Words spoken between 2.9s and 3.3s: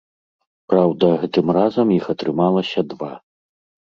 два.